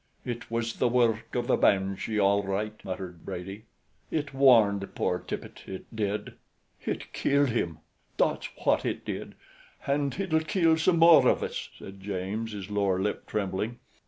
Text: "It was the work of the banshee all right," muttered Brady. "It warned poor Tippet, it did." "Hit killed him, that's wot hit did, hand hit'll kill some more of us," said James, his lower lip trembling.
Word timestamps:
"It 0.25 0.49
was 0.49 0.77
the 0.77 0.87
work 0.87 1.35
of 1.35 1.45
the 1.45 1.57
banshee 1.57 2.17
all 2.19 2.41
right," 2.41 2.73
muttered 2.83 3.23
Brady. 3.23 3.65
"It 4.09 4.33
warned 4.33 4.95
poor 4.95 5.19
Tippet, 5.19 5.61
it 5.67 5.95
did." 5.95 6.33
"Hit 6.79 7.13
killed 7.13 7.49
him, 7.49 7.77
that's 8.17 8.49
wot 8.65 8.81
hit 8.81 9.05
did, 9.05 9.35
hand 9.81 10.15
hit'll 10.15 10.39
kill 10.39 10.75
some 10.79 10.97
more 10.97 11.27
of 11.27 11.43
us," 11.43 11.69
said 11.77 11.99
James, 12.01 12.51
his 12.53 12.71
lower 12.71 12.97
lip 12.99 13.27
trembling. 13.27 13.77